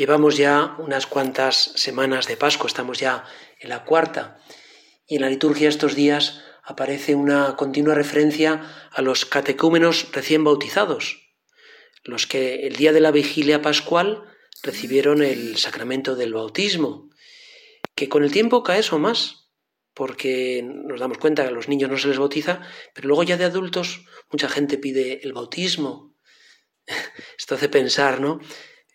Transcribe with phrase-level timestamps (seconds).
[0.00, 3.26] Llevamos ya unas cuantas semanas de Pascua, estamos ya
[3.58, 4.38] en la cuarta,
[5.06, 11.34] y en la liturgia estos días aparece una continua referencia a los catecúmenos recién bautizados,
[12.02, 14.24] los que el día de la vigilia pascual
[14.62, 17.10] recibieron el sacramento del bautismo,
[17.94, 19.50] que con el tiempo cae eso más,
[19.92, 22.62] porque nos damos cuenta que a los niños no se les bautiza,
[22.94, 26.16] pero luego ya de adultos mucha gente pide el bautismo.
[27.38, 28.40] Esto hace pensar, ¿no?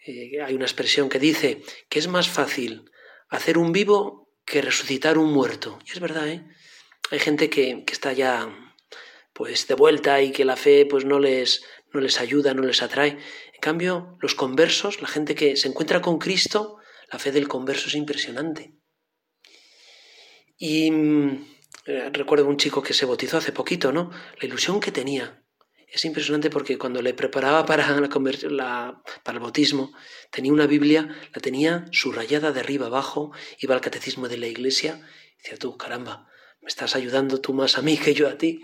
[0.06, 2.92] Eh, hay una expresión que dice que es más fácil
[3.30, 5.80] hacer un vivo que resucitar un muerto.
[5.86, 6.46] Y es verdad, ¿eh?
[7.12, 8.50] Hay gente que, que está ya
[9.34, 12.82] pues de vuelta y que la fe pues no les, no les ayuda, no les
[12.82, 13.10] atrae.
[13.10, 16.78] En cambio, los conversos, la gente que se encuentra con Cristo,
[17.12, 18.76] la fe del converso es impresionante.
[20.58, 21.48] Y mm,
[21.88, 24.10] eh, recuerdo un chico que se bautizó hace poquito, ¿no?
[24.40, 25.45] La ilusión que tenía.
[25.88, 29.94] Es impresionante porque cuando le preparaba para, la, para el bautismo,
[30.32, 35.00] tenía una Biblia, la tenía subrayada de arriba abajo, iba al catecismo de la iglesia,
[35.34, 36.28] y decía tú, caramba,
[36.62, 38.62] me estás ayudando tú más a mí que yo a ti.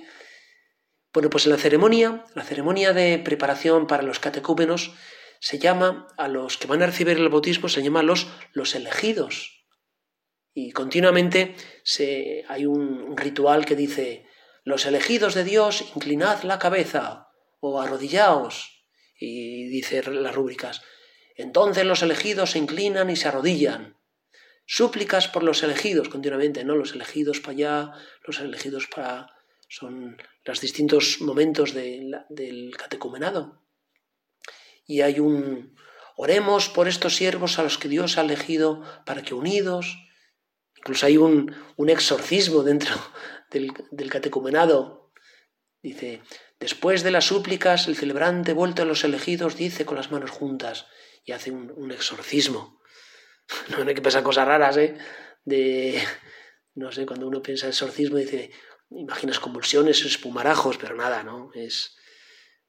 [1.14, 4.94] Bueno, pues en la ceremonia, la ceremonia de preparación para los catecúmenos,
[5.40, 9.66] se llama a los que van a recibir el bautismo, se llama los, los elegidos.
[10.54, 14.26] Y continuamente se, hay un ritual que dice,
[14.64, 18.86] los elegidos de Dios, inclinad la cabeza o arrodillaos.
[19.20, 20.81] Y dice las rúbricas,
[21.36, 23.98] entonces los elegidos se inclinan y se arrodillan.
[24.66, 26.76] Súplicas por los elegidos continuamente, ¿no?
[26.76, 27.92] Los elegidos para allá,
[28.26, 29.28] los elegidos para...
[29.67, 33.64] son los distintos momentos del catecumenado.
[34.86, 35.76] Y hay un...
[36.16, 39.98] Oremos por estos siervos a los que Dios ha elegido para que unidos...
[40.78, 42.95] Incluso hay un, un exorcismo dentro
[43.52, 45.12] del, catecumenado.
[45.82, 46.22] Dice,
[46.60, 50.88] después de las súplicas, el celebrante, vuelto a los elegidos, dice con las manos juntas
[51.26, 52.80] y hace un, exorcismo.
[53.70, 54.98] No, hay que pensar cosas raras, ¿eh?
[55.44, 56.02] De,
[56.76, 58.52] no sé, cuando uno piensa en exorcismo, dice,
[58.90, 61.52] imaginas convulsiones, espumarajos, pero nada, ¿no?
[61.54, 61.98] Es,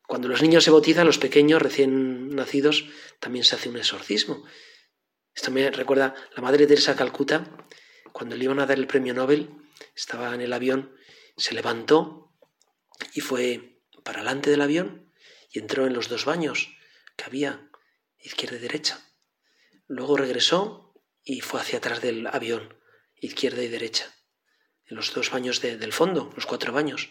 [0.08, 2.86] cuando los niños se bautizan, los pequeños recién nacidos,
[3.20, 4.44] también se hace un exorcismo.
[5.34, 7.44] Esto me recuerda la madre Teresa Calcuta,
[8.12, 9.50] cuando le iban a dar el premio Nobel,
[9.94, 10.94] estaba en el avión,
[11.36, 12.34] se levantó
[13.14, 15.12] y fue para adelante del avión
[15.50, 16.68] y entró en los dos baños
[17.16, 17.70] que había,
[18.18, 19.00] izquierda y derecha.
[19.86, 20.94] Luego regresó
[21.24, 22.74] y fue hacia atrás del avión,
[23.16, 24.14] izquierda y derecha,
[24.86, 27.10] en los dos baños del fondo, los cuatro baños.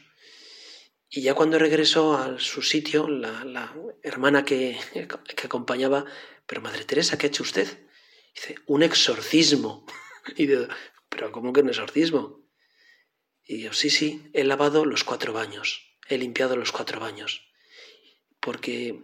[1.10, 6.06] Y ya cuando regresó a su sitio, la, hermana que, que, acompañaba,
[6.48, 7.68] pero Madre Teresa, ¿qué ha hecho usted?
[8.34, 9.86] Dice, un exorcismo.
[11.10, 12.41] Pero ¿cómo que un exorcismo?
[13.52, 17.52] Y yo, sí, sí, he lavado los cuatro baños, he limpiado los cuatro baños,
[18.40, 19.04] porque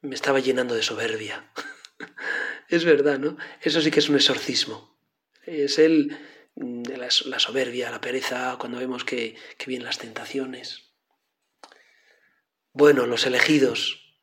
[0.00, 1.52] me estaba llenando de soberbia.
[2.68, 3.36] es verdad, ¿no?
[3.60, 4.96] Eso sí que es un exorcismo.
[5.42, 6.16] Es el,
[6.54, 10.92] mm, la, la soberbia, la pereza, cuando vemos que, que vienen las tentaciones.
[12.72, 14.20] Bueno, los elegidos.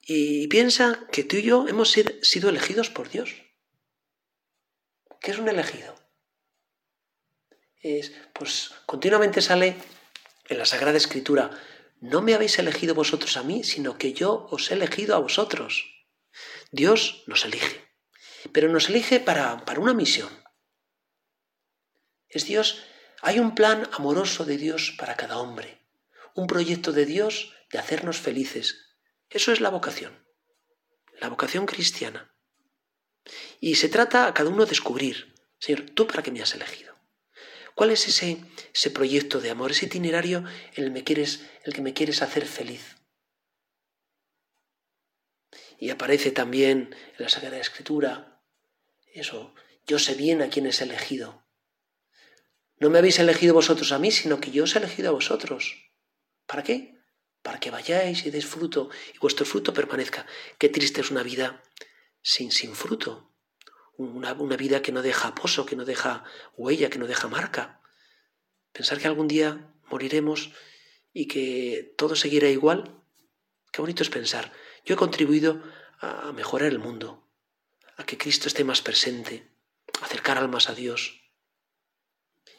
[0.00, 3.34] Y piensa que tú y yo hemos sido elegidos por Dios.
[5.20, 5.96] ¿Qué es un elegido?
[7.80, 9.76] Es, pues continuamente sale
[10.48, 11.50] en la Sagrada Escritura,
[12.00, 15.84] no me habéis elegido vosotros a mí, sino que yo os he elegido a vosotros.
[16.70, 17.88] Dios nos elige,
[18.52, 20.30] pero nos elige para, para una misión.
[22.28, 22.82] Es Dios,
[23.22, 25.86] hay un plan amoroso de Dios para cada hombre,
[26.34, 28.96] un proyecto de Dios de hacernos felices.
[29.28, 30.26] Eso es la vocación,
[31.18, 32.34] la vocación cristiana.
[33.60, 36.89] Y se trata a cada uno descubrir, Señor, ¿tú para qué me has elegido?
[37.74, 38.44] ¿Cuál es ese,
[38.74, 40.44] ese proyecto de amor, ese itinerario
[40.74, 42.96] en el, me quieres, el que me quieres hacer feliz?
[45.78, 48.30] Y aparece también en la Sagrada Escritura
[49.12, 49.54] eso,
[49.86, 51.44] yo sé bien a quién es elegido.
[52.78, 55.90] No me habéis elegido vosotros a mí, sino que yo os he elegido a vosotros.
[56.46, 56.94] ¿Para qué?
[57.42, 60.26] Para que vayáis y deis fruto y vuestro fruto permanezca.
[60.58, 61.62] Qué triste es una vida
[62.22, 63.29] sin, sin fruto,
[63.96, 66.24] una, vida que no deja pozo, que no deja
[66.56, 67.80] huella, que no deja marca.
[68.72, 70.52] Pensar que algún día moriremos
[71.12, 73.02] y que todo seguirá igual,
[73.72, 74.52] qué bonito es pensar.
[74.84, 75.62] Yo he contribuido
[76.00, 77.28] a mejorar el mundo,
[77.96, 79.50] a que Cristo esté más presente,
[80.00, 81.20] a acercar almas a Dios.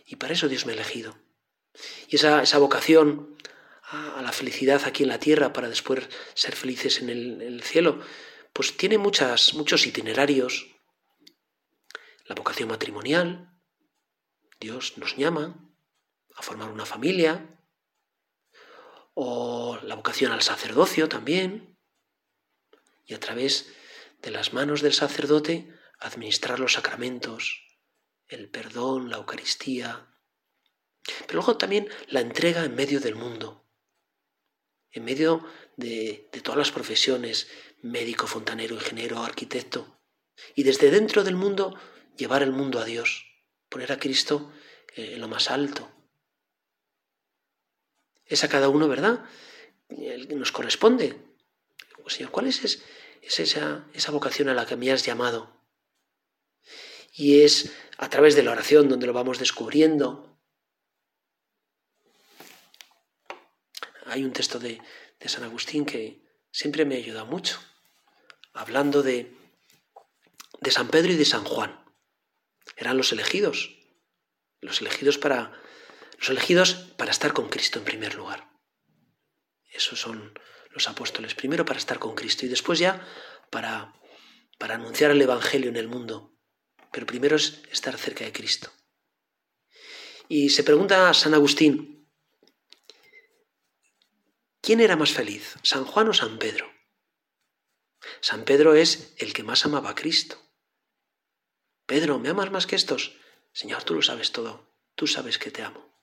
[0.06, 1.18] Y para eso Dios me ha elegido.
[2.08, 3.38] Y esa, esa vocación
[3.84, 7.64] a, la felicidad aquí en la tierra para después ser felices en el, en el
[7.64, 8.00] cielo,
[8.54, 10.68] pues tiene muchas, muchos itinerarios,
[12.32, 13.52] la vocación matrimonial.
[14.58, 15.46] Dios nos llama
[16.34, 17.60] a formar una familia.
[19.14, 21.78] O la vocación al sacerdocio también.
[23.06, 23.74] Y a través
[24.22, 27.68] de las manos del sacerdote administrar los sacramentos,
[28.30, 30.08] el perdón, la Eucaristía,
[31.28, 33.68] pero luego también la entrega en medio del mundo,
[34.92, 35.46] en medio
[35.76, 37.50] de, todas las profesiones,
[37.82, 40.00] médico, fontanero, ingeniero, arquitecto,
[40.56, 41.78] y desde dentro del mundo
[42.18, 43.26] llevar el mundo a Dios,
[43.70, 44.52] poner a Cristo
[44.96, 45.90] en lo más alto.
[48.26, 49.26] Es a cada uno, ¿verdad?
[49.90, 51.20] Nos corresponde.
[52.08, 52.82] Señor, ¿cuál es,
[53.22, 55.50] es esa, vocación a la que me has llamado?
[57.14, 60.38] Y es a través de la oración donde lo vamos descubriendo.
[64.06, 64.82] Hay un texto de,
[65.26, 66.22] San Agustín que
[66.52, 67.60] siempre me ayuda mucho,
[68.54, 69.32] hablando de
[70.70, 71.81] San Pedro y de San Juan.
[72.82, 73.78] Eran los elegidos,
[74.60, 75.54] los elegidos para
[76.18, 78.50] los elegidos para estar con Cristo en primer lugar.
[79.72, 80.34] Esos son
[80.72, 83.08] los apóstoles, primero para estar con Cristo y después ya
[83.52, 83.94] para
[84.58, 86.36] para anunciar el evangelio en el mundo.
[86.92, 88.72] Pero primero es estar cerca de Cristo.
[90.28, 92.10] Y se pregunta a San Agustín,
[94.60, 96.68] ¿quién era más feliz, San Juan o San Pedro?
[98.22, 100.51] San Pedro es el que más amaba a Cristo.
[101.92, 103.18] Pedro, ¿me amas más que estos?
[103.52, 104.66] Señor, tú lo sabes todo,
[104.96, 105.94] tú sabes que te amo.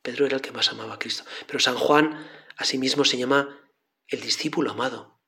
[0.00, 1.24] Pedro era el que más amaba a Cristo.
[1.48, 3.60] Pero San Juan asimismo se llama
[4.06, 5.20] el discípulo amado.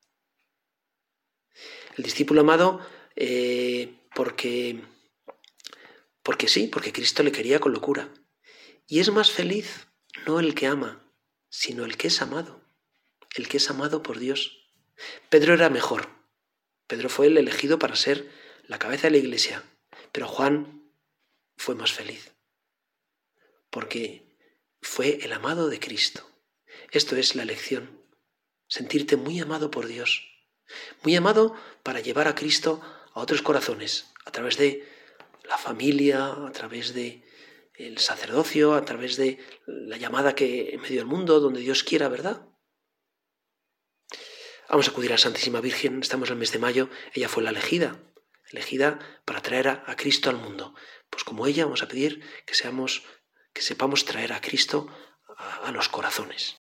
[1.97, 2.79] El discípulo amado
[3.17, 4.81] eh, porque,
[6.23, 8.07] porque sí, porque Cristo le quería con locura.
[8.87, 9.89] Y es más feliz
[10.25, 11.11] no el que ama,
[11.49, 12.63] sino el que es amado,
[13.35, 14.65] el que es amado por Dios.
[15.27, 16.07] Pedro era mejor.
[16.87, 18.31] Pedro fue el elegido para ser
[18.63, 19.65] la cabeza de la iglesia,
[20.11, 20.91] pero Juan
[21.57, 22.33] fue más feliz,
[23.69, 24.37] porque
[24.81, 26.25] fue el amado de Cristo.
[26.91, 28.03] Esto es la lección,
[28.67, 30.27] sentirte muy amado por Dios,
[31.03, 32.81] muy amado para llevar a Cristo
[33.13, 34.87] a otros corazones, a través de
[35.43, 37.23] la familia, a través de
[37.73, 42.09] el sacerdocio, a través de la llamada que en medio del mundo, donde Dios quiera,
[42.09, 42.45] ¿verdad?
[44.69, 47.41] Vamos a acudir a la Santísima Virgen, estamos en el mes de mayo, ella fue
[47.41, 47.99] la elegida,
[48.51, 50.75] elegida para traer a, Cristo al mundo.
[51.09, 53.03] Pues como ella vamos a pedir que seamos,
[53.53, 54.87] que sepamos traer a Cristo
[55.63, 56.58] a los corazones.